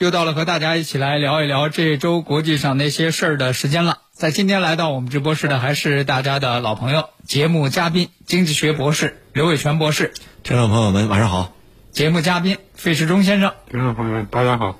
[0.00, 3.98] 又到了和大家一起来聊一聊这周国际上那些事儿的时间了。
[4.14, 11.52] 在今天来到我们直播室的还是大家的老朋友，节目嘉宾经济学博士刘伟全博士，听众朋友们，晚上好。
[11.92, 13.52] 节目嘉宾费世忠先生。
[13.70, 14.78] 听众朋友们，大家好。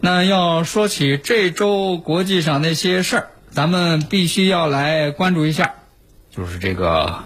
[0.00, 5.74] 那要说起这周国际上那些事儿，咱们必须要来关注一下，
[6.34, 7.24] 就是这个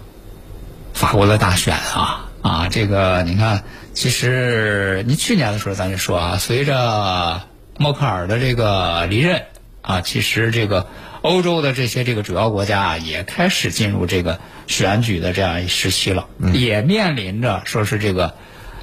[0.93, 7.41] 法国的大选啊啊，这个你看，其实你去年的时候咱就说啊，随着
[7.77, 9.43] 默克尔的这个离任
[9.81, 10.87] 啊，其实这个
[11.21, 18.35] 欧洲的这些这个主要国家啊，也开始进入这个选举的这样一时期了，也面临着说是这个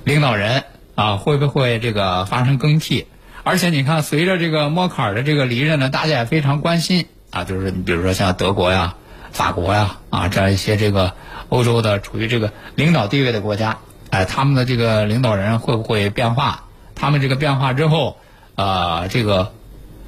[0.05, 3.07] 领导人啊会不会这个发生更替。
[3.43, 8.97] 而且你看，随着这个默克尔的这个离任呢，大家也非常关心啊，就是你比如说像德国呀、
[9.31, 11.15] 法国呀啊这样一些这个
[11.49, 13.79] 欧洲的处于这个领导地位的国家，
[14.11, 16.65] 哎，他们的这个领导人会不会变化？
[16.95, 18.17] 他们这个变化之后，
[18.55, 19.53] 呃，这个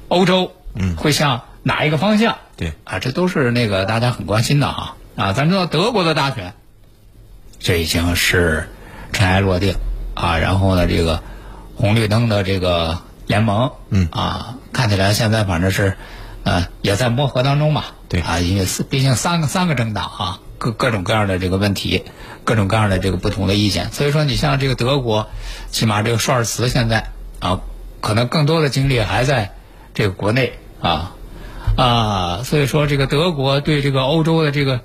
[0.07, 2.37] 欧洲嗯会向哪一个方向？
[2.57, 5.33] 对啊，这都是那个大家很关心的哈啊。
[5.33, 6.53] 咱知道德国的大选，
[7.59, 8.69] 这已经是
[9.13, 9.75] 尘埃落定
[10.15, 11.21] 啊，然后呢，这个
[11.75, 15.95] 红绿灯的这个联盟，嗯啊，看起来现在反正是，
[16.43, 17.93] 呃，也在磨合当中吧。
[18.09, 22.05] 对啊，因为是毕竟三个三个政党啊，各各种各样的这个问题，
[22.49, 25.27] 各种各样的这个不同的意见，所以说你像这个德国，
[25.69, 27.61] 起码这个舒尔茨现在啊，
[28.01, 29.51] 可能更多的精力还在
[29.93, 31.11] 这个国内啊
[31.77, 34.79] 啊，所以说这个德国对这个欧洲的这个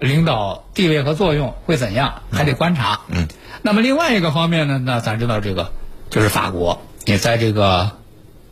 [0.00, 3.02] 领导地位和作用会怎样，还得观察。
[3.06, 3.28] 嗯，
[3.62, 5.70] 那么另外一个方面呢，那咱知道这个
[6.10, 7.92] 就是法国，也在这个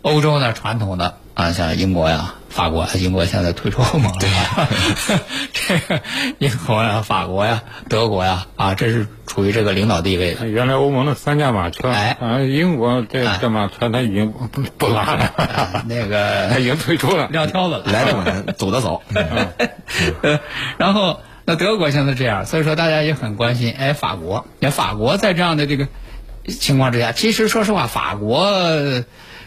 [0.03, 4.69] 欧洲呢传统的啊，像英国呀、法国，英国现在退出欧盟了，对吧
[5.53, 6.01] 这个
[6.39, 10.47] 英国呀、法国呀、德国呀啊，这是处于这个领导地位的。
[10.47, 16.07] 原来欧盟的三驾马车，哎啊，英国这哎这马车它已经不不拉了，那它
[16.55, 17.29] 个 已经退出了。
[17.33, 19.03] 撂挑子了，来得晚，走得早。
[19.15, 20.41] 呃，
[20.77, 23.73] 然后那德国现在这样，所以说大家也很关心。
[23.73, 25.89] 哎，法国，你看法国在这样的这个
[26.47, 28.47] 情况之下，其实说实话，法国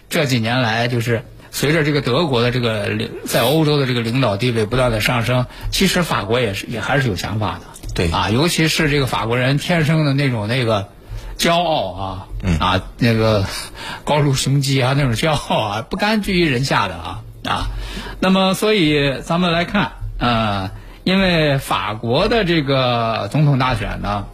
[0.10, 1.24] 这几年来就是
[1.56, 7.62] 随着这个德国的这个领在欧洲的这个领导地位不断的上升，其实法国也是也还是有想法的。
[7.94, 10.90] 对啊，尤其是这个法国人天生的那种那个
[11.38, 13.46] 骄傲啊，嗯啊，那个
[14.04, 17.68] 高卢雄鸡啊，那种骄傲啊，不甘居于人下的啊啊。
[18.20, 20.72] 那么，所以咱们来看，呃，
[21.06, 24.26] 因为法国的这个总统大选呢，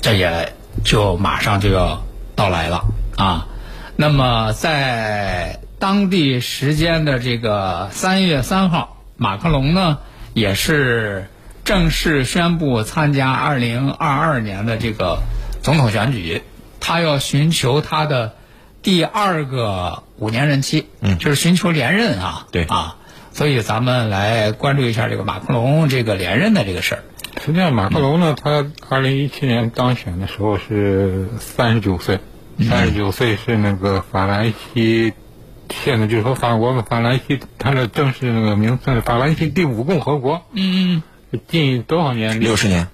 [0.00, 2.02] 这也就马上就要
[2.34, 2.82] 到来了
[3.16, 3.46] 啊。
[3.94, 9.98] 那么在当地时间的这个三月三号，马克龙呢
[10.32, 11.26] 也是
[11.64, 15.18] 正式宣布参加二零二二年的这个
[15.62, 16.42] 总统选举，
[16.80, 18.34] 他要寻求他的
[18.82, 21.18] 第二个五年任期，嗯。
[21.18, 22.64] 就是寻求连任啊，对。
[22.64, 22.96] 啊，
[23.32, 27.02] 所以咱们来关注一下这个马克龙这个连任的这个事儿。
[27.44, 32.18] 实际上，马克龙呢，他二零一七年当选的时候是三十九岁，
[32.66, 35.12] 三十九岁是那个法兰西，
[35.70, 41.02] 现在就是说法国法兰西，它的正式那个名称是法兰西第五共和国，嗯
[41.48, 42.40] 近多少年？
[42.40, 42.88] 六十年。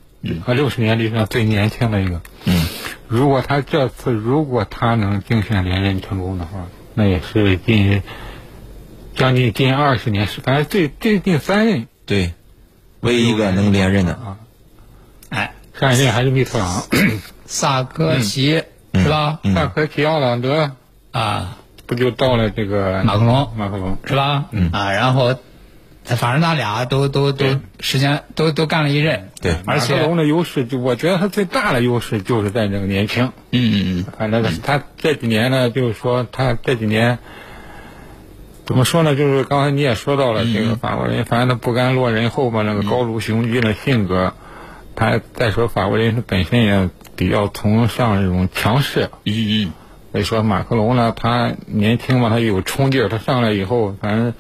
[0.46, 2.22] 啊，六十年历史上最年轻的一个。
[2.44, 2.64] 嗯，
[3.08, 8.04] 如果他这次如果他能竞选连任成功的话，那也是近
[9.16, 11.88] 将近近二十年，是反正最最近三任。
[12.06, 12.34] 对，
[13.00, 14.12] 唯一一个能连任的。
[14.12, 14.38] 啊，
[15.28, 16.84] 哎，上一任还是密特朗，
[17.44, 19.02] 萨科齐、嗯。
[19.02, 19.40] 是吧？
[19.42, 20.76] 嗯萨科齐、奥朗德。
[21.10, 23.50] 啊，不就到了这个马克龙。
[23.56, 24.46] 马克龙，是吧？
[24.50, 24.70] 嗯。
[24.72, 25.36] 啊，然后，
[26.04, 27.46] 反正他俩都都都
[27.80, 29.56] 时间都都干了一任，对。
[29.66, 33.32] 而且马克龙的优势就我觉得他最大的优势就是在这个年轻。
[33.50, 34.06] 嗯嗯嗯。
[34.18, 37.18] 反正他这几年呢，就是说他这几年
[38.64, 39.14] 怎么说呢？
[39.16, 44.34] 就是刚才你也说到了，这个法国人，反正他不甘落人后嘛，那个高卢雄鸡的性格，
[44.94, 49.72] 他再说法国人是本身也比较崇尚这种强势，嗯嗯
[50.12, 54.34] 所以说马克龙呢，他年轻嘛，他有冲劲儿，他上来以后，反正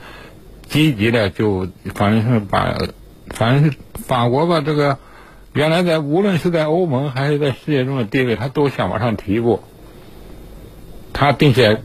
[0.68, 2.76] 积极的就反正是把，
[3.28, 4.98] 反正是法国吧，这个
[5.54, 9.62] 原来在无论是在欧盟还是在世界中的地位，他都想往上提一步。
[11.14, 11.80] 他并且，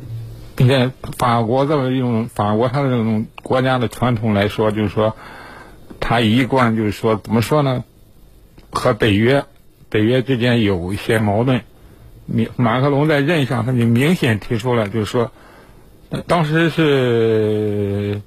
[0.56, 5.16] 并且法国这么一种法国他的这种国家的传统来说，就是说，
[6.02, 7.86] 他一贯就是说怎么说呢？
[8.70, 9.46] 和北约，
[9.90, 11.62] 北约之间有一些矛盾。
[12.28, 15.32] 明马克龙在任上，他就明显提出了，就是说，
[16.10, 18.22] 呃当时是，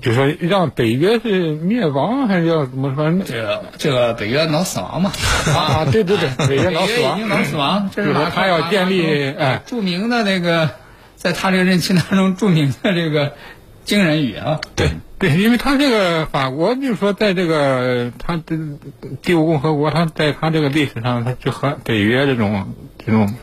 [0.00, 3.10] 就是说让北约是灭亡，还是要怎么说？
[3.24, 5.10] 这个这个北约脑死亡嘛，
[5.56, 10.70] 啊，对对对， 北约脑死亡已经，脑死亡，这是就是说他要建立哎著名的那个，
[11.16, 13.32] 在他这个任期当中著名的这个
[13.84, 18.56] 惊人语啊，对，对，因为他这个法国，就是说，在这个他这
[19.22, 23.34] 第五共和国，他在他这个历史上，他就和北约这种这种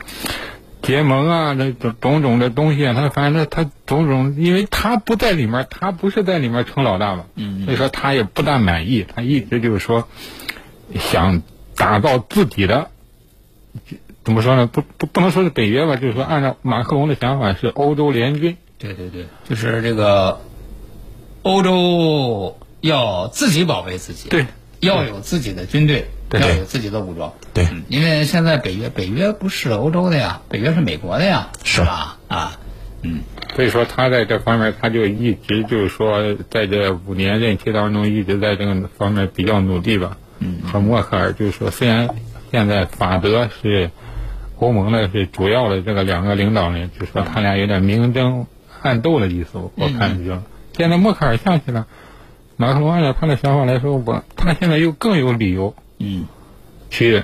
[0.82, 10.08] 结盟啊，这种种种的东西啊，他反正他种种，因为他不在里面，他不是在里面称老大嘛，嗯所以说他也不大满意，他一直就是说
[10.96, 11.42] 想
[11.76, 12.88] 打造自己的。
[14.24, 14.66] 怎么说呢？
[14.66, 20.40] 不不不能说是北约吧，就是说按照马克龙的想法是欧洲联军，对对对，就是这个
[21.42, 24.46] 欧洲要自己保卫自己，对，
[24.80, 26.40] 要有自己的军队，对。
[26.40, 27.64] 要有自己的武装，对。
[27.66, 31.80] 嗯因为现在北约北约不是欧洲的呀，北约是美国的呀，是。
[31.82, 32.18] 吧？
[32.28, 32.58] 啊，
[33.02, 33.20] 嗯。
[33.54, 40.16] 所以说他在这方面，他就一直就是说，在这五年任期当中，一直在这个方面比较努力吧。
[40.38, 42.08] 嗯，和默克尔就是说，虽然
[42.50, 43.90] 现在法德是
[44.58, 48.46] 欧盟的是主要的这个两个领导人，就说他俩有点明争
[48.82, 50.42] 暗斗的意思，我我看就。
[50.76, 51.86] 现在默克尔下去了，
[52.56, 56.26] 马克龙按照他的想法来说，我他现在又更有理由嗯，
[56.90, 57.22] 去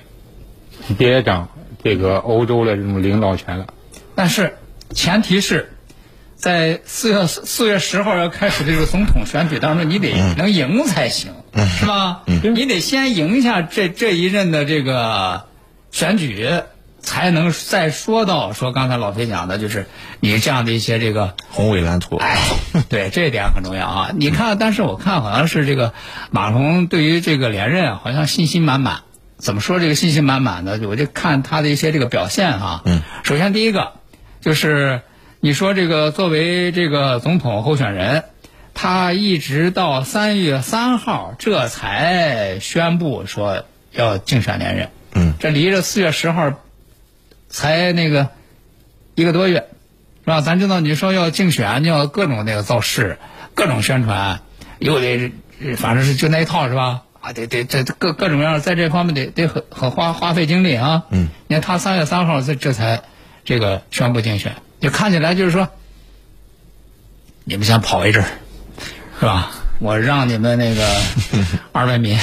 [0.99, 1.49] 接掌
[1.83, 3.67] 这个欧洲的这种领导权了。
[4.15, 4.57] 但是
[4.95, 5.73] 前提是。
[6.41, 12.23] 在四月四月十号要开始这个总统选举当中，你得能赢才行，是吧？
[12.27, 15.47] 你得先赢下这这一任的这个
[15.91, 16.49] 选举，
[17.09, 19.87] 才能再说到说刚才老飞讲的，就是
[20.21, 22.17] 你这样的一些这个宏伟蓝图。
[22.17, 22.37] 哎，
[22.91, 24.11] 对，这一点很重要啊！
[24.15, 25.95] 你看，但是我看好像是这个
[26.31, 28.99] 马龙对于这个连任啊，好像信心满满。
[29.39, 30.79] 怎么说这个信心满满呢？
[30.87, 32.83] 我就看他的一些这个表现啊。
[32.85, 33.01] 嗯。
[33.25, 33.95] 首先第一个
[34.43, 35.01] 就是
[35.41, 38.25] 你说这个作为这个总统候选人，
[38.75, 44.91] 他一直到三月三号这才宣布说要竞选连任。
[45.15, 45.33] 嗯。
[45.41, 46.53] 这离着四月十号
[47.49, 48.29] 才那个
[49.15, 49.69] 一个多月。
[50.25, 50.43] 是吧？
[50.43, 53.19] 咱知道你说要竞选，你要各种那个造势，
[53.55, 54.43] 各种宣传，
[54.79, 55.33] 又得
[55.79, 57.05] 反正是就那一套是吧？
[57.23, 61.05] 啊，得得这各各种各样，在这方面得得很很花花费精力啊。
[61.09, 61.29] 嗯。
[61.47, 63.05] 你看他三月三号这这才
[63.47, 65.71] 这个宣布竞选，就看起来就是说，
[67.45, 68.29] 你们先跑一阵儿，
[69.19, 69.51] 是吧？
[69.79, 70.87] 我让你们那个
[71.73, 72.19] 二百米，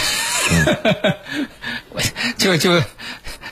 [1.89, 2.01] 我
[2.37, 2.79] 就就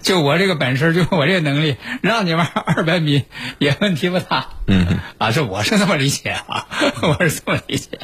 [0.03, 3.23] 就我这个本事，就我这个能力，让你玩二百米
[3.57, 4.49] 也问题不大。
[4.67, 6.67] 嗯，啊，这我是这么理解啊，
[7.01, 7.99] 我是这么理解。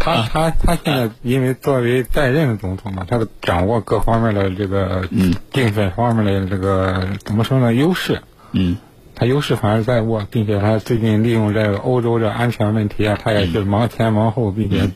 [0.00, 5.08] 他他他现在因为作为在任的总统嘛，他掌握各方面的这个
[5.52, 8.22] 竞选方面的这个怎么说呢优势，
[8.52, 8.76] 嗯
[9.14, 14.90] 他优势反而在握，并且他最近利用这个欧洲这安全问题啊，他也是忙前忙后，并且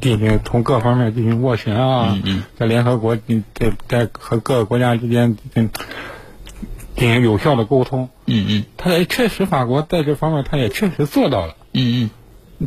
[0.00, 2.18] 进行从各方面进行斡旋啊，
[2.56, 5.70] 在联合国进在在和各个国家之间进
[6.96, 8.64] 进行有效的沟通，嗯嗯。
[8.76, 11.56] 他也确实法国在这方面他也确实做到了。
[11.72, 12.10] 嗯嗯。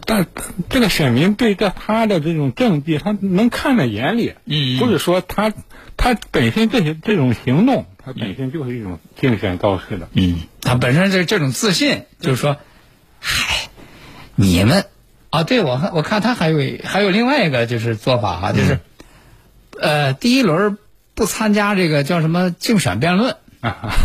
[0.06, 0.26] 但
[0.70, 4.80] 这个选民对这他的这种政绩，他能看在眼里，嗯嗯。
[4.80, 5.54] 不是说他
[5.98, 10.08] 他本身这些这种行动，他本身就是一种竞选造势的。
[10.14, 12.56] 嗯，他本身这这种自信，就是说，
[13.20, 13.68] 嗨，
[14.36, 14.86] 你们
[15.32, 18.80] 啊，对我看我看他还有还有另外一个就是做法啊，就是，
[19.80, 20.78] 呃，第一轮
[21.16, 23.38] 不参加这个叫什么竞选辩论，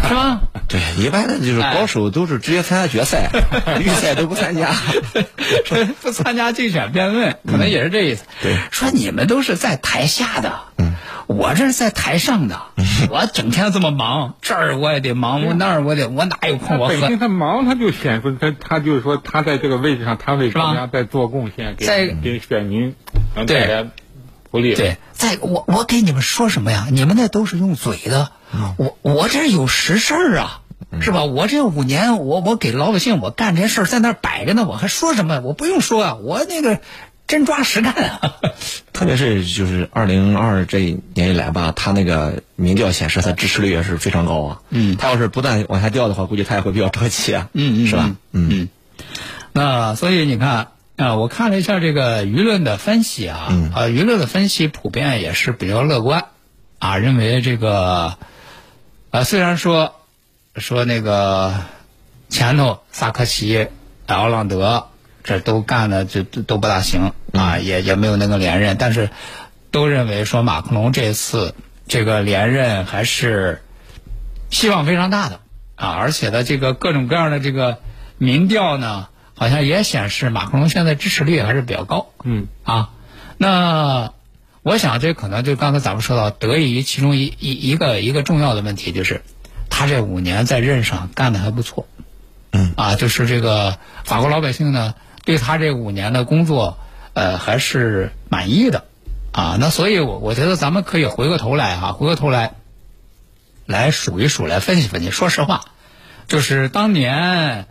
[0.08, 0.40] 是吧？
[0.68, 3.28] 对，一般的就是高手都是直接参加决赛，
[3.80, 4.72] 预赛都不参加。
[6.00, 8.24] 不参加竞选辩论，可能也是这意思。
[8.42, 10.60] 对说你们都是在台下的，
[11.26, 12.60] 我这是在台上的，
[13.10, 17.18] 我整天这么忙，这儿我也得忙，我那儿我得，我哪有空我喝本身？
[17.18, 22.94] 他忙，他就显出他他就是说他在这个位置上，他为国家在做贡献，在给给选民
[23.46, 23.90] 带来
[24.50, 24.74] 福利。
[24.74, 26.86] 对，在我我给你们说什么呀？
[26.90, 28.30] 你们那都是用嘴的，
[28.76, 30.60] 我我这有实事儿啊，
[31.00, 31.24] 是吧？
[31.24, 35.40] 我这五年，我我给老百姓我干这些事儿在那儿摆着呢，我还说什么？
[35.40, 36.80] 我不用说啊，我那个
[37.26, 38.20] 真抓实干啊。
[38.92, 44.60] 特别是就是二零二这一年以来吧，他那个民调显示他支持率也是非常高啊。
[44.70, 47.48] 嗯他要是不断往下掉的话，估计他也会比较着急啊。
[47.52, 48.16] 嗯嗯是吧？
[48.32, 48.68] 嗯嗯，
[49.52, 56.24] 那所以你看啊，我看了一下这个舆论的分析啊，嗯呃，舆论的分析普遍也是比较乐观
[56.78, 58.16] 啊，认为这个
[59.10, 59.94] 啊，虽然说
[60.56, 61.54] 说那个
[62.30, 63.68] 前头萨科齐、
[64.06, 64.88] 奥朗德
[65.26, 69.10] 这都干的就都都不大行啊，也也没有那个连任，但是
[69.72, 71.54] 都认为说马克龙这次
[71.88, 73.60] 这个连任还是
[74.50, 75.40] 希望非常大的
[75.74, 77.80] 啊，而且呢，这个各种各样的这个
[78.18, 82.10] 民调呢，好像也显示马克龙现在支持率还是比较高。
[82.22, 82.90] 嗯，啊，
[83.36, 84.12] 那
[84.62, 89.22] 我想这可能就刚才咱们说到，得益于其中一一一个一个重要的问题，就是
[89.68, 91.88] 他这五年在任上干的还不错。
[92.52, 94.94] 嗯啊，就是这个法国老百姓呢，
[95.26, 96.78] 对他这五年的工作，
[97.12, 98.84] 呃，还是满意的。
[99.32, 102.54] 啊，那所以我，我觉得咱们可以回过头来哈、回过头来，
[103.66, 105.10] 来数一数，来分析分析。
[105.10, 105.66] 说实话，
[106.26, 107.66] 就是当年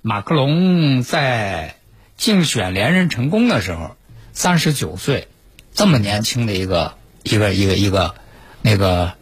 [0.00, 1.74] 马克龙在
[2.16, 3.96] 竞选连任成功的时候，
[4.32, 5.26] 三十九岁，
[5.74, 8.14] 这么年轻的一个一个一个一个
[8.62, 9.14] 那个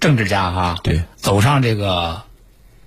[0.00, 2.24] 政治家哈，对，走上这个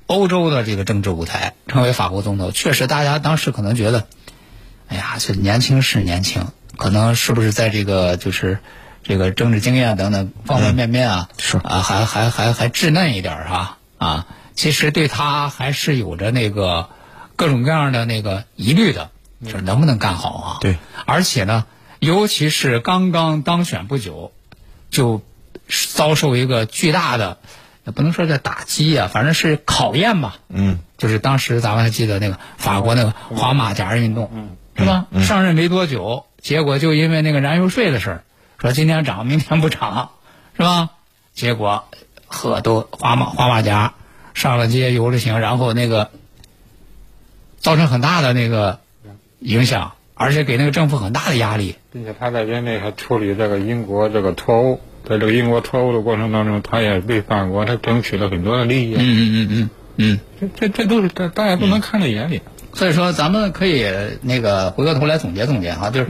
[0.06, 4.06] 欧洲的这个政治舞台，成为法国总统，确实大家当时可能觉得，
[4.92, 8.60] 哎呀，这年轻是年轻，可能是不是在这个就是
[9.04, 16.90] 这个政治经验等等方方面面啊，是啊，还还还还稚嫩一点儿哈啊，其实对他还是有着那个
[17.38, 19.12] 各种各样的那个疑虑的，
[19.46, 20.58] 就是能不能干好啊？
[20.60, 21.66] 对，而且呢，
[22.00, 24.34] 尤其是刚刚当选不久，
[24.90, 25.22] 就
[25.94, 27.38] 遭受一个巨大的，
[27.86, 30.36] 也不能说叫打击啊，反正是考验吧。
[30.50, 35.08] 嗯，就是当时咱们还记得那个法国那个黄马甲运动，是吧？
[35.24, 38.24] 上任没多久，结果就因为那个燃油税的事儿，
[38.60, 40.12] 说今天涨，明天不涨，
[40.58, 40.90] 是吧？
[41.34, 41.86] 结果
[42.28, 43.94] 呵都花马花马甲
[44.34, 46.10] 上了街游了行，然后那个
[47.60, 48.80] 造成很大的那个
[49.40, 51.76] 影响，而且给那个政府很大的压力。
[51.94, 58.96] 并且他在任内还处理这个英国这个脱欧，在这个英国脱欧的过程当中，他也为法国他争取了很多的利益。
[58.96, 60.20] 嗯嗯嗯嗯嗯。
[60.40, 62.42] 这这这都是大大家都能看在眼里。
[62.74, 63.86] 所以说，咱们可以
[64.22, 66.08] 那个回过头来总结总结哈，就是，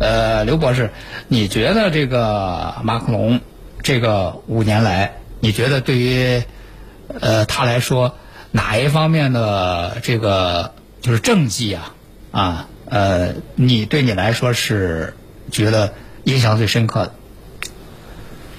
[0.00, 0.90] 呃，刘博士，
[1.28, 3.40] 你觉得这个马克龙
[3.82, 6.42] 这个五年来，你觉得对于
[7.20, 8.16] 呃他来说，
[8.50, 11.94] 哪一方面的这个就是政绩啊
[12.32, 15.14] 啊呃，你对你来说是
[15.52, 17.12] 觉得印象最深刻的？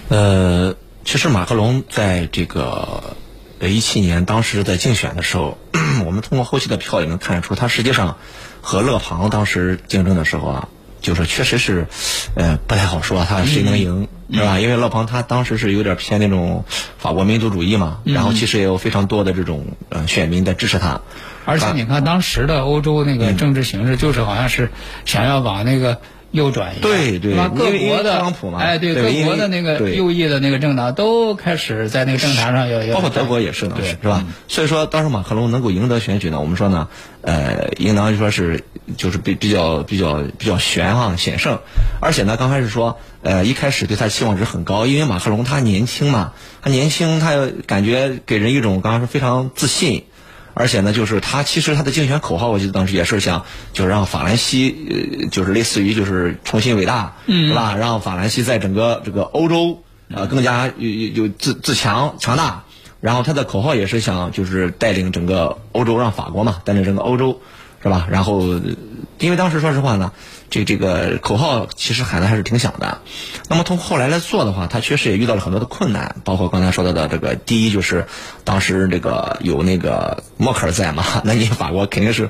[0.08, 3.18] 呃，其实马克龙在这个
[3.62, 5.58] 呃一七年当时在竞选的时候，
[6.06, 8.18] 我们通过后期的票也能看出，他实际上
[8.62, 10.68] 和勒庞当时竞争的时候啊，
[11.00, 11.86] 就是确实是，
[12.36, 14.60] 呃，不太好说他谁能赢，是吧？
[14.60, 16.66] 因为勒庞他当时是有点偏那种
[16.98, 21.02] 法国民族主义嘛，然后其实也有非常多的这种呃选民在支持他。
[21.46, 24.72] 而且你看当时的欧洲那个政治形势，就是好像是
[25.06, 26.00] 想要把那个
[26.32, 34.26] 右转一样，对对各国的特朗普嘛哎，对，对各国的那个右翼的那个政党都开始在那个政坛上有有，包括德国也是呢，对是吧？
[34.48, 36.88] 所以说，当时马克龙能够赢得选举呢，我们说呢，
[37.22, 38.64] 呃，应当就说是
[38.96, 41.60] 就是比比较比较比较悬哈险胜，
[42.00, 50.06] 而且呢，刚开始说，呃，一开始对他期望值很高，因为马克龙他年轻嘛，他年轻，他感觉给人一种刚刚说非常自信。
[50.54, 57.76] 而且呢，就是他其实他的竞选口号，我记得当时也是想，就是让法兰西，呃，就是类似于就是重新伟大，嗯，是吧？
[57.76, 62.64] 让法兰西在整个这个欧洲，呃，更加有有有自自强强大。
[63.00, 67.42] 然后他的口号也是想就是带领整个欧洲，让法国嘛带领整个欧洲，
[67.82, 68.08] 是吧？
[68.12, 68.62] 然后，呃
[69.18, 70.12] 因为当时说实话呢，
[70.52, 73.00] 这这个口号其实喊的还是挺响的。
[73.50, 78.06] 那么从后来来做的话，他确实也遇到了很多的困难，包括刚才说到的这个，第一就是
[78.44, 82.30] 当时这个有那个默克尔在嘛， 那你法国肯定是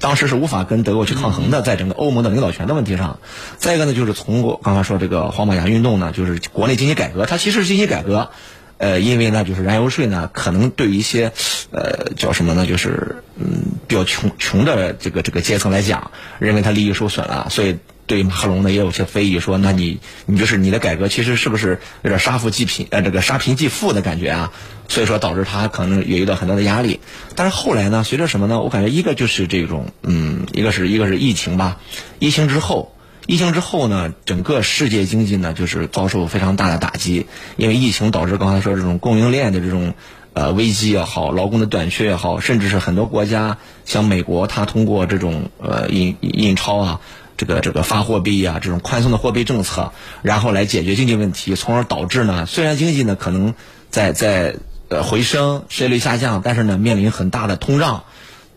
[0.00, 3.20] 当时是无法跟德国去抗衡的，在整个欧盟的领导权的问题上。
[3.58, 8.30] 再一个呢，就是从我刚才说这个黄马甲运动呢，就是国内经济改革，它其实是经济改革。
[8.78, 11.30] 呃，因为呢，就是燃油税呢，可能对一些
[11.70, 24.52] 呃叫什么呢，就是嗯比较穷穷的这个这个阶层来讲，认为他利益受损了，所以对马克龙呢也有些非议，说那你你就是你的改革其实是不是有点杀富济贫呃这个杀贫济富的感觉啊？
[24.88, 27.00] 所以说导致他可能也遇到很多的压力。
[27.36, 28.62] 但是后来呢，随着什么呢？
[28.62, 31.76] 我感觉一个就是这种嗯，一个是一个是疫情吧，
[32.18, 32.96] 疫情之后。
[33.24, 39.94] 疫情之后呢，整个世界经济呢就是遭受非常大的打击，因为疫情导致刚才说这种供应链的这种
[40.34, 47.00] 呃危机也好，劳工的短缺也好，甚至是很多国家像美国，它通过这种呃印印钞啊。
[47.34, 53.54] 这个这个发货币啊，这种宽松的货币政策，然后来解决经济问题，从而导致呢，虽然经济呢可能
[53.90, 54.56] 在在
[54.88, 58.04] 呃回升，失业率下降，但是呢面临很大的通胀。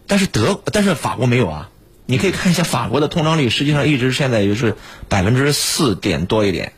[0.06, 1.70] 但是德，但是法国没有啊。
[2.06, 4.76] 你可以看一下法国的通胀率，实际上一直现在就是
[5.10, 6.74] 百分之四点多一点，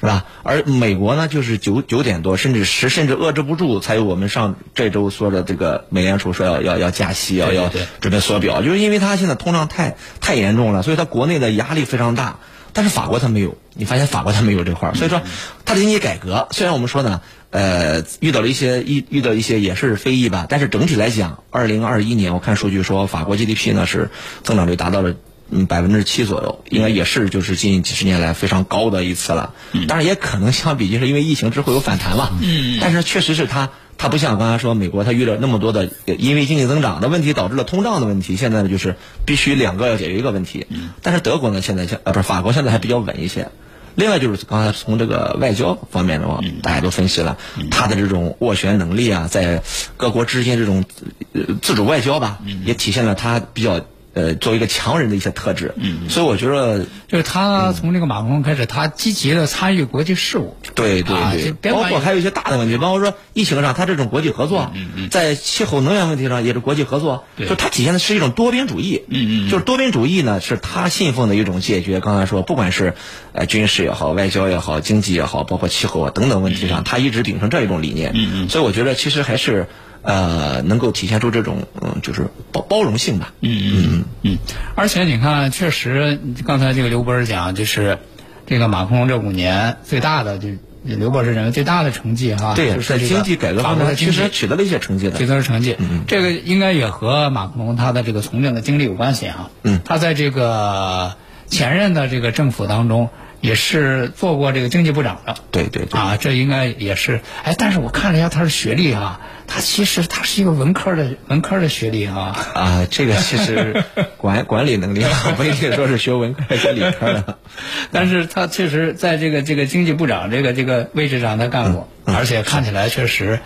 [0.00, 0.24] 是吧？
[0.42, 12.38] 而美国呢，就是九九点多，甚至十，甚至遏制不住，才有我们上这周说的这个美联储说要要要加息，要要准备缩表，就是因为它现在通胀太太严重了，所以它国内的压力非常大。
[12.72, 15.20] 但是法国它没有，你发现法国它没有这块儿，所以说
[15.64, 24.10] 它的经济改革虽然我们说呢，呃，遇到了一些遇遇到一些也是非议吧，但是整体来讲，二零二一年我看数据说法国 GDP 呢是
[24.44, 25.14] 增长率达到了
[25.50, 29.54] 嗯百分之七左右，应该也是就是近几十年来非常高的一次了。
[29.88, 33.70] 当然也可能相比就是因为疫情之后有反弹嘛，嗯，但是确实是它。
[34.02, 40.66] 它不像刚才说美国，它遇到那么多的呃因为经济增长的问题导致了通胀的问题，现在呢就是必须两个要解决一个问题。
[41.02, 43.50] 但是德国呢现在像呃不是法国现在还比较稳一些。
[43.96, 47.36] 另外就是刚才从这个外交方面的话，大家都分析了
[47.70, 49.62] 他的这种斡旋能力啊，在
[49.98, 50.86] 各国之间这种
[51.34, 55.74] 呃自主外交吧，也体现了他比较呃作为一个强人的一些特质。
[56.08, 60.56] 所以我觉得就是他从这个马克龙开始，他积极的参与国际事务。
[60.74, 64.72] 对对啊对，包括还有一些大的问题，包括说疫情上，他这种国际合作，
[65.10, 67.48] 在气候能源问题上也是国际合作，对。
[67.48, 72.00] 就他体现的是一种多边主义，嗯嗯就是多边主义呢是他信奉的一种解决。
[72.00, 72.94] 刚才说，不管是
[73.32, 78.48] 呃军事也好，外交也好，经济也好，包括气候啊等等问题上，他一直秉承这一种理念，嗯嗯。
[78.48, 79.66] 所以我觉得其实还是
[80.02, 84.38] 呃能够体现出这种嗯就是包包容性吧，嗯嗯嗯，
[84.74, 87.98] 而且你看，确实，刚才这个刘博士讲，就是
[88.46, 90.48] 这个马克龙这五年最大的，就
[90.82, 95.18] 刘博士认为最大的成绩哈，对，在就是在经济改革法方面其实取得了一些成绩的。
[95.18, 95.76] 取，得了成绩。
[96.06, 99.50] 这个应该也和马克龙他的这个从政的经历有关系啊。
[99.62, 99.80] 嗯。
[99.84, 101.16] 他在这个
[101.46, 105.36] 前任的这个政府当中也是做过这个经济部长的。
[105.50, 106.00] 对对对。
[106.00, 113.84] 啊，这应该也是哎，但是我看了一下他的学历啊、他其实他是一个文科的文科的学历啊、啊，这个其实
[114.16, 115.04] 管 管理能力
[115.36, 117.38] 不一定说是学文科学理科的。
[117.90, 123.40] 但是他确实在这个这个经济部长这个这个位置上他干过，而且看起来确实，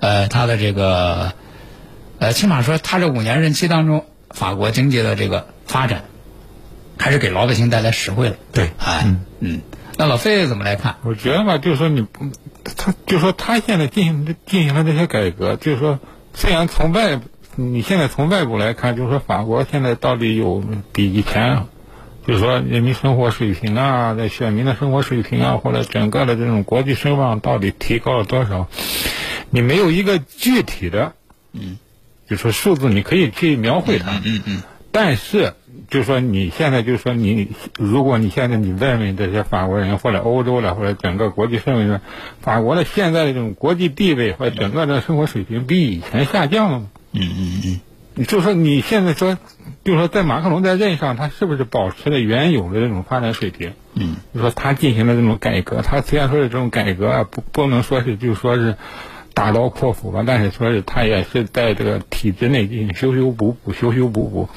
[0.00, 1.32] 呃，他的这个，
[2.18, 6.04] 呃，起码说他这五年任期当中，法国经济的这个发展，
[7.00, 8.36] 还是给老百姓带来实惠了。
[8.52, 9.06] 对哎，
[9.40, 9.62] 嗯，
[9.96, 10.96] 那老费怎么来看？
[11.02, 12.26] 我觉得吧，就是说你不，
[12.76, 15.98] 他就说他现在进行进行了这些改革，就是说
[16.34, 17.18] 虽然从外，
[17.56, 21.64] 你现在从外部来看，就是说法国现在到底有比以前，
[22.26, 28.68] 就是说人民生活水平啊，在选民的生活水平啊，或者整个的这种国际声望到底提高了多少，
[29.48, 31.14] 你没有一个具体的，
[31.54, 31.78] 嗯，
[32.28, 34.62] 就说数字你可以去描绘它，嗯嗯。
[34.92, 35.54] 但是，
[35.88, 42.00] 就是说你现在就是说你，如果你现在你问问这些法国人或者欧洲的或者整个国际社会上，
[42.40, 46.86] 法国的现在的这种国际地位或者整个的生活水平比以前下降了吗？
[47.12, 47.80] 嗯嗯嗯
[48.14, 49.38] 你就说你现在说，
[49.84, 53.72] 就是说在马克龙在任上，他是不是保持了原有的这种发展水平？
[53.94, 58.76] 嗯，就说他进行了这种改革，他虽然说是这种改革啊，不不能说是就是说是
[59.40, 64.48] 大刀阔斧吧，但是说是他也是在这个体制内进行修修补补、修修补补，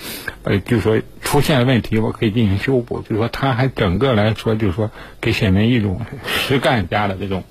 [0.43, 3.01] 呃，就说出现了问题，我可以进行修补。
[3.01, 4.91] 就说他还整个来说，就说
[5.21, 7.45] 给选民一种实干家的这种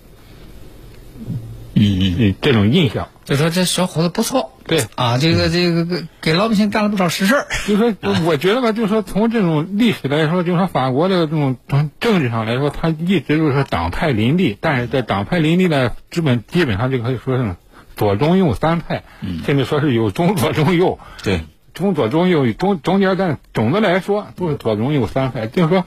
[1.74, 3.08] 嗯嗯，呃这种印象。
[3.24, 4.52] 就说这小伙子不错。
[4.66, 7.46] 对啊，这个这个给给老百姓干了不少实事儿。
[7.66, 17.56] 就是说，我觉得吧，就是说，从这种历史来说，就说，法国的这种从政治上来说，它一直就是说党派林立，但是在党派林立呢，基本基本上就可以说是
[17.96, 19.04] 左中右三派，
[19.46, 21.42] 甚至说是有中左中右，对，
[21.74, 25.46] 中左中右中中间，但总的来说都是左中右三派。
[25.46, 25.84] 就是说，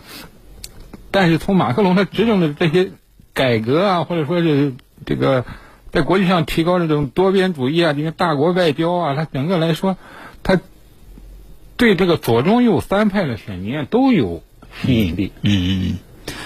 [1.12, 2.92] 但是从马克龙他执政的这些
[3.34, 4.74] 改革啊，或者说是
[5.06, 5.46] 这个
[5.96, 9.96] 在国际上提高这种多边主义啊，这个大国外交啊，它整个来说，
[10.44, 10.60] 它
[11.78, 14.44] 对这个左中右三派的选民啊都有
[14.82, 15.32] 吸引力。
[15.42, 15.98] 嗯嗯嗯。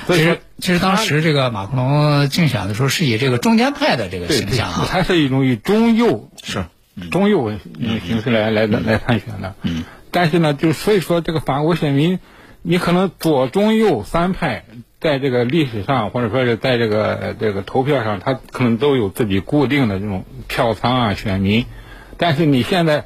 [0.05, 6.65] 所以说其实，其实当时这个马克龙竞选的时候是以这个中间派的这个形象啊，它是一种以中右是
[7.09, 9.55] 中右嗯形式来来来来参选的。
[9.63, 12.19] 嗯，但是呢，就所以说这个法国选民，
[12.61, 14.65] 你可能左中右三派
[15.01, 21.65] 在这个历史上，或者说是在这个呃这个投票上，他可能都有自己固定的这种票仓啊选民，
[22.17, 23.05] 但是你现在。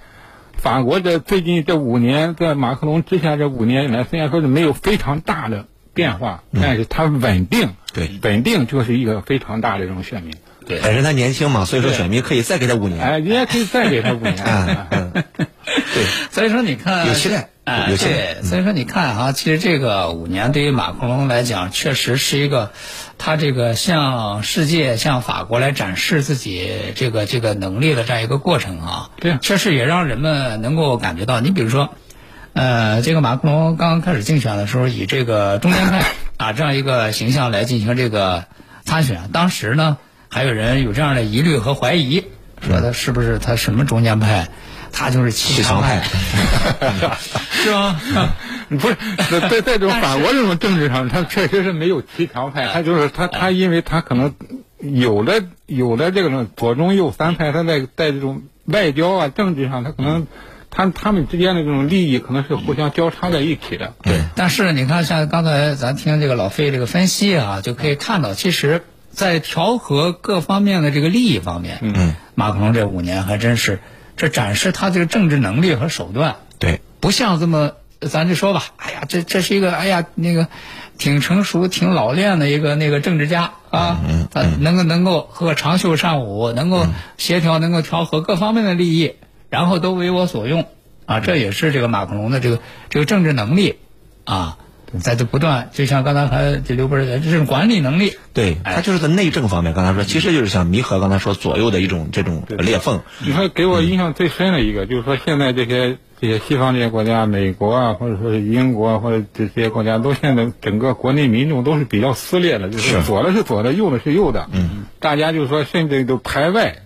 [0.55, 10.33] 法国这最近这五年，在马克龙之前这五年以来，虽然说是没有非常大的变化，但是它稳定，对稳定就是一个非常大的这种选民。
[10.65, 13.01] 对本身他年轻嘛，所以说选民可以再给他五年。
[13.01, 14.37] 哎，人家可以再给他五年。
[14.37, 22.71] 嗯 嗯，对， 所以说你看有期待哎，有期待对，所以说你看啊，其实这个五年对于马克龙来讲，确实是一个
[23.17, 29.09] 他这个向世界、向法国来展示自己这个这个能力的这样一个过程啊。
[29.19, 31.93] 对确实也让人们能够感觉到，你比如说。
[32.55, 36.05] 呃，这个马克龙刚刚开始竞选的时候，以这个中间派
[36.37, 38.45] 啊这样一个形象来进行这个
[38.85, 39.31] 参选。
[39.33, 39.97] 当时呢，
[40.29, 42.25] 还有人有这样的疑虑和怀疑，
[42.61, 44.49] 说他是不是他什么中间派，
[44.93, 46.03] 他就是七七强强派，
[47.51, 47.99] 是吗？
[48.69, 48.95] 不是，
[49.29, 54.33] 在在在这种法国这种政治上，他确实是没有七强派，他就是他他因为他可能
[54.79, 55.33] 有了
[55.67, 60.25] 有了这个左中右三派，他在在这种外交啊政治上，他可能
[60.71, 63.93] 他他们之间的这种利益可能是互相交叉在一起的。
[64.01, 73.79] 对，但是你看，像刚才咱听这个老费这个分析啊，就可以看到，其实，在调和各方面的这个利益方面，嗯，马克龙这五年还真是
[74.15, 77.71] 这展示他这个政治能力和手段，对，不像这么，
[78.01, 80.47] 咱就说吧，哎呀，这这是一个哎呀那个
[80.97, 83.99] 挺成熟、挺老练的一个那个政治家啊，
[84.31, 86.85] 他能够能够和长袖善舞，能够
[87.17, 89.15] 协调、能够调和各方面的利益，
[89.49, 90.67] 然后都为我所用。
[91.05, 93.79] 啊，这也是这个马克龙的这个这个政治能力
[94.23, 94.57] 啊，
[94.99, 103.01] 在这不断，就像刚才还这刘波儿这种管理能力，对，哎他就是在内政方面，刚才说，其实就是想弥合刚才说左右的一种这种裂缝。
[103.25, 116.77] 你看，给我印象最深的一个，就是说现在这些这些西方这些国家，美国啊，或者说是英国啊，或者这些国家，都现在整个国内民众都是比较撕裂的，就是是左的是左的，右的是右的，嗯，大家就是说甚至都排外。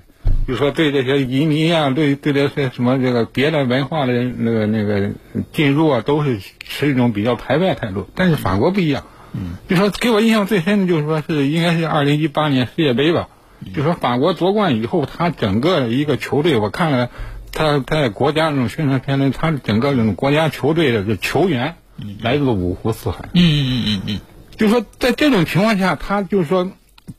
[0.48, 5.12] 就是说，对这些移民啊，对对这些什么这个别的文化的那个那个
[5.52, 8.08] 进入啊，都是持一种比较排外态度。
[8.16, 13.28] 但是法国不一样，嗯，就说给我印象最深的就是说是应该是二零一八年世界杯吧，
[13.76, 17.10] 就说法国夺冠以后，他整个一个球队，我看了
[17.52, 21.76] 他在国家那种宣传片里，他整个这种国家球队的这球员
[22.22, 24.20] 来自五湖四海，嗯嗯嗯嗯
[24.56, 26.72] 就说在这种情况下，他就是说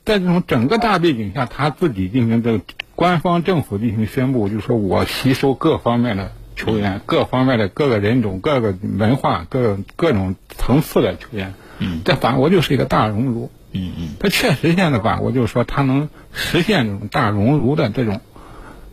[0.03, 2.61] 在这种整个大背景下，他自己进行这个
[2.99, 18.19] 官方政府进行宣布，就是说我吸收各方面的球员，各方面的各个人种、各个文化、各各种层次的球员，嗯，在法国就是一个大熔炉，嗯嗯，它确实现在法国就是说，它能实现这种大熔炉的这种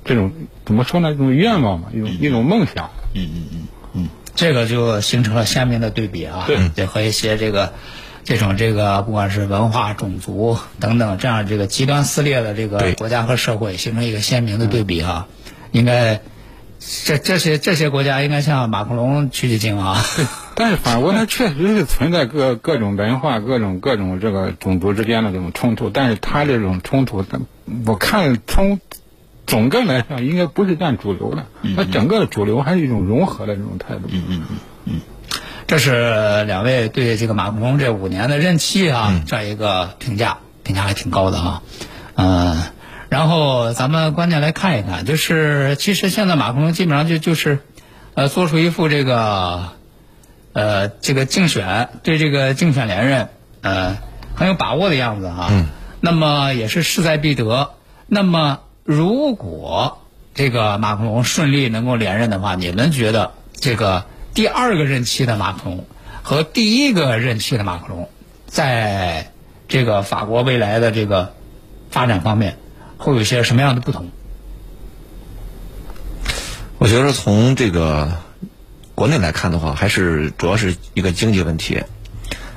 [0.05, 0.31] 这种
[0.65, 1.11] 怎么说呢？
[1.11, 2.91] 这种愿望嘛，一种一种梦想。
[3.13, 4.09] 嗯嗯嗯嗯。
[4.37, 6.69] 这个就形成了鲜明的对比啊，对。
[6.77, 7.73] 对，和一些这个
[8.27, 15.29] 这种这个不管是文化、种族等等这样这个极端撕裂的这个国家和社会形成一个鲜明的对比啊，
[15.71, 16.21] 应该
[17.05, 20.05] 这这些这些国家应该向马克龙取取经啊，
[20.57, 27.39] 但是法国它确实是存在各各种文化、各种各种这个种族之间的这种冲突，但是它这种冲突，它
[27.87, 28.81] 我看从
[29.47, 34.09] 总个来讲，应该不是占主流的，它整个的主流还是一种融合的这种态度。
[34.11, 35.01] 嗯嗯嗯嗯。
[35.67, 41.63] 这是两位对这个马克龙这五年的任期啊，这样一个评价，评价还挺高的哈。
[42.15, 42.63] 嗯，
[43.09, 47.59] 然后咱们关键来看一看，就是其实现在马克龙基本上就就是，
[48.15, 49.71] 呃，做出一副这个，
[50.53, 53.29] 呃，这个竞选对这个竞选连任，
[53.63, 53.99] 呃，
[54.35, 55.49] 很有把握的样子哈。
[55.51, 55.67] 嗯。
[56.01, 57.71] 那么也是势在必得。
[58.07, 59.99] 那么如果
[60.35, 64.05] 这个马克龙顺利能够连任的话，你们觉得这个
[64.37, 65.87] 第二个任期的马克龙
[66.23, 68.11] 和第一个任期的马克龙，
[68.47, 69.33] 在
[69.67, 71.35] 这个法国未来的这个
[71.91, 72.59] 发展方面，
[72.99, 74.11] 会有些什么样的不同？
[76.77, 78.13] 我觉得从这个
[78.95, 81.83] 国内来看的话，还是主要是一个经济问题。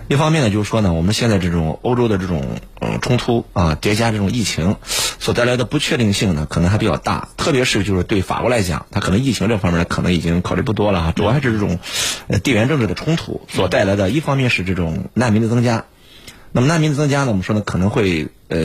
[0.10, 2.43] 一方面呢，就是说呢，我们现在这种欧洲的这种
[2.82, 4.78] 嗯冲突啊，叠加这种疫情
[5.19, 7.30] 所带来的不确定性呢，可能还比较大。
[7.38, 11.78] 特别是就是对法国来讲，它可能疫情这方面呢，可能已经考虑不多了哈，主要还是这种
[12.28, 14.10] 呃地缘政治的冲突所带来的。
[14.10, 15.86] 一方面是这种难民的增加，
[16.54, 18.58] 那么难民的增加呢，我们说呢可能会呃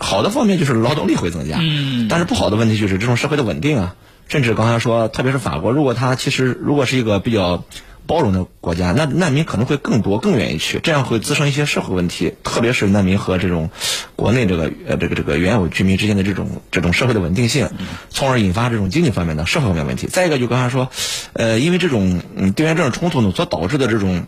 [0.00, 3.94] 好的方面就是劳动力会增加，嗯但是不好的问题就是这种社会的稳定啊，
[4.26, 7.62] 甚至刚才说，特别是法国，如果它其实如果是一个比较
[8.06, 13.70] 包容的国家，那难民可能会更多，更愿意去，这样会滋生一些社会问题，特别是难民和这种
[14.16, 17.70] 国内这个呃这个这个原有居民之间的这种这种社会的稳定性，
[18.10, 20.06] 从而引发这种经济方面的社会方面问题。
[20.06, 20.90] 再一个就刚才说，
[21.32, 24.26] 呃，因为这种嗯地缘政治冲突呢所导致的这种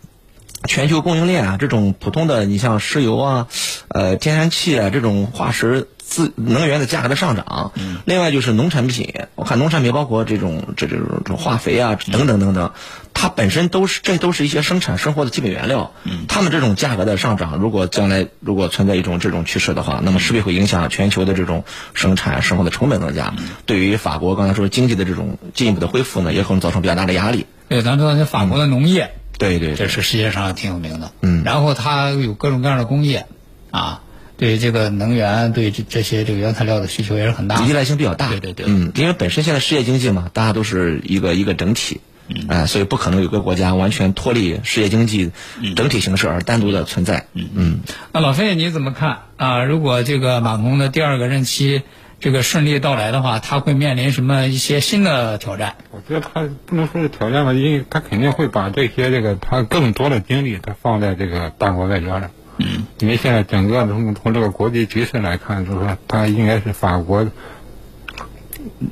[0.66, 3.46] 全球供应链啊，这种普通的，你像石油啊、
[3.88, 7.72] 呃天然气啊这种化石自能源的价格的上涨。
[7.74, 7.98] 嗯。
[8.04, 12.72] 另外就是农产品，我看农产品包括这种这这种这种化肥啊等等等等，
[13.12, 15.92] 它本身都是这都是一些生产生活的基本原料。
[16.04, 16.24] 嗯。
[16.28, 23.34] 它们这种价格的上涨，如果将来如果存在一种这种趋势的话，那么势必会影响全球的这种生产生活的成本增加。
[23.66, 27.46] 对于法国刚才说经济的这种进一步的恢复呢，也可能造成比较大的压力。
[27.68, 29.14] 对，咱知道那法国的农业。
[29.38, 31.12] 对对，这是世界上挺有名的。
[31.20, 33.26] 嗯，然后它有各种各样的工业，
[33.70, 34.02] 啊，
[34.36, 38.28] 对这个能源、对这这些这个原材料的需求也是很大，依赖性比较大。
[38.28, 42.00] 对对对，嗯，因为本身现在世界经济嘛，大家都是一个一个整体，
[42.48, 45.32] 哎，所以不可能有个国家完全脱离世界经济
[45.76, 47.26] 整体形势而单独的存在。
[47.34, 47.80] 嗯嗯，
[48.12, 49.64] 那老费你怎么看啊？
[49.64, 51.82] 如果这个马克龙的第二个任期？
[52.20, 55.74] 这个顺利到来的话，他会面临什么一些新的挑战？
[55.90, 62.30] 我觉得他不能说是挑战吧，因为他肯定会把这些这个他更多的精力，他放在这个大国外交上。
[62.58, 62.86] 嗯。
[63.00, 67.28] 因为现在整个从从这个国际局势来看，就是说他应该是法国，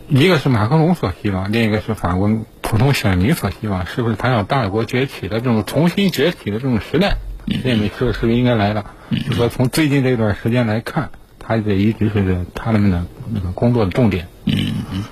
[0.08, 2.30] 一个是马克龙所希望，另一个是法国
[2.60, 7.16] 普通选民所希望，是不是他要大国崛起的这种重新崛起的这种时代？
[7.46, 8.84] 认为是是不是应该来了？
[9.28, 11.10] 就说从最近这段时间来看。
[11.46, 14.28] 他这一直是他们的那个工作的重点。
[14.44, 14.54] 嗯
[14.92, 15.04] 嗯，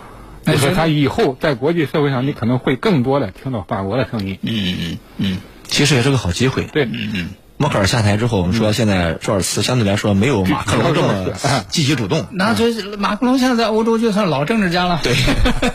[0.46, 4.38] 就说他以后在国际社会上，你可能会更多的听到法国的声音。
[4.42, 5.38] 嗯嗯嗯，
[5.68, 6.64] 其实也是个好机会。
[6.64, 7.28] 对，嗯嗯。
[7.56, 11.26] 默克尔下台之后，我们说现在舒尔茨相对来说没有马克龙这么
[11.68, 12.26] 积极主动。
[12.32, 14.98] 那这马克龙现在在欧洲就算老政治家了。
[15.02, 15.14] 对，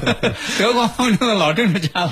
[0.57, 2.11] 德国方面的老政治家了。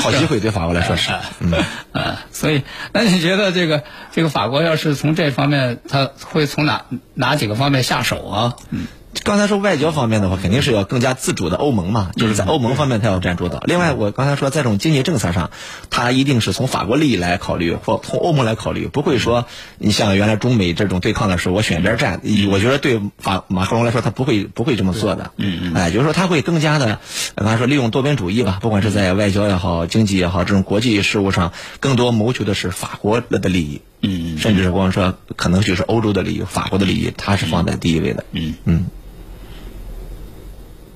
[0.00, 1.52] 好机会对法国来说是，嗯
[1.92, 8.54] 啊，所以那你觉得这个这个法国要是从这方面，他会从哪哪几个方面下手啊？
[8.70, 8.86] 嗯。
[9.24, 13.60] 刚才说外交方面的话，肯定是要更加自主的欧盟嘛，就是在欧盟方面他要占主导。
[13.66, 15.50] 另外，我刚才说在这种经济政策上，
[15.90, 19.46] 他一定是从法国利益来考虑，或从欧盟来考虑，不会说
[19.78, 22.20] 你像原来中美这种对抗的时候，我选边站。
[22.50, 25.30] 我觉得对法马克龙来说，他不会不会这么做的。
[25.36, 25.74] 嗯嗯。
[25.74, 26.98] 哎，就是说他会更加的，
[27.34, 33.82] 刚才说利用多边主义吧，不管是在外交也好，经济也好，这种国际事务上，更多谋求的是法国的利益。
[34.00, 34.38] 嗯嗯。
[34.38, 38.24] 甚至是光说可能就是欧洲的利益，法国的利益，他是放在第一位的。
[38.32, 38.86] 嗯嗯。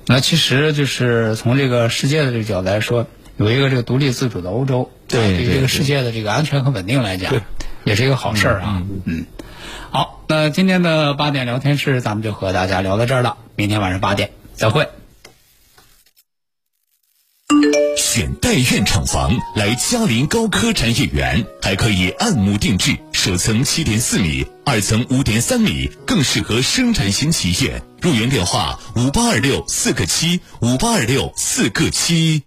[0.07, 7.33] 那其实就是从这个世界的这个角度来说，有一个这个独立自主的欧洲，对对这个世界的这个安全和稳定来讲，
[7.83, 8.83] 也是一个好事儿啊。
[9.03, 9.25] 嗯，
[9.91, 14.87] 好，那今天的八点聊天室咱们就和大家聊到这儿了，明天晚上八点再会。
[17.97, 27.83] 选代院厂房来嘉陵高科产业园，还可以按亩定制，九层七点四米，二层五点三米，更适合生产型企业。
[28.01, 32.46] 入园电话：五八二六四个七，五八二六四个七。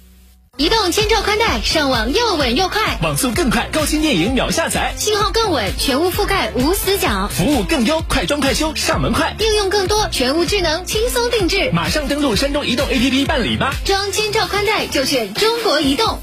[0.57, 11.71] 移动千兆宽带，上网又稳又快，网速更快，高清电影秒下载，信号更稳，全屋覆盖无死角，服务更优，快装快修上门快，应用更多，全屋智能轻松定制。
[11.71, 13.73] 马上登录山东移动 APP 办理吧。
[13.85, 16.21] 装千兆宽带就选中国移动。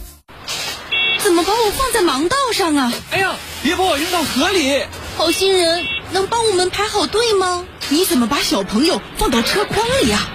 [1.20, 2.92] 怎么把我放在盲道上啊？
[3.10, 4.84] 哎呀，别把我扔到河里！
[5.16, 7.64] 好心人，能帮我们排好队吗？
[7.88, 10.30] 你怎么把小朋友放到车筐里啊？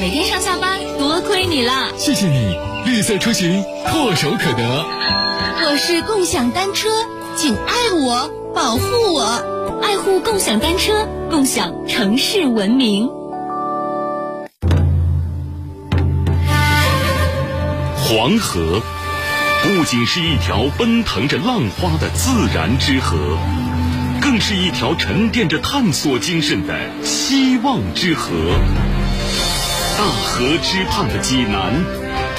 [0.00, 1.88] 每天上下班多亏你了。
[1.96, 2.56] 谢谢你，
[2.86, 4.84] 绿色出行唾手可得。
[5.62, 6.88] 我是共享单车，
[7.36, 8.80] 请爱我，保护
[9.14, 13.08] 我，爱护共享单车，共享城市文明。
[17.96, 18.80] 黄河
[19.62, 23.16] 不仅是一条奔腾着浪花的自然之河，
[24.20, 28.32] 更是一条沉淀着探索精神的希望之河。
[30.00, 31.84] 大河之畔的济南，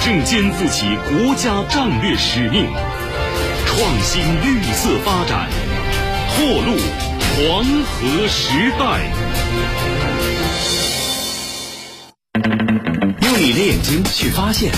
[0.04, 2.66] 正肩负起国家战略使命，
[3.68, 5.48] 创新绿色发展，
[6.34, 6.76] 拓路
[7.38, 9.12] 黄河时代。
[13.22, 14.72] 用你的眼睛去发现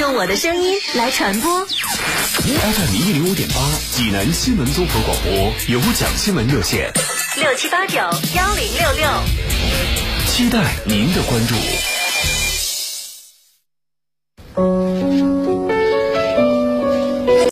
[0.00, 1.66] 用我的声音来传播。
[1.66, 3.56] FM 一零五点八，
[3.92, 6.90] 济南新闻综合广播有奖新闻热线，
[7.36, 9.10] 六七八九幺零六六。
[10.28, 11.54] 期待您的关注。